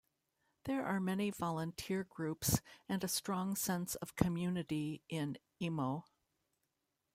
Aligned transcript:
There 0.63 0.83
are 0.83 0.99
many 0.99 1.29
volunteer 1.29 2.05
groups 2.05 2.59
and 2.89 3.03
a 3.03 3.07
strong 3.07 3.55
sense 3.55 3.93
of 3.93 4.15
community 4.15 5.03
in 5.09 5.37
Emo. 5.61 6.05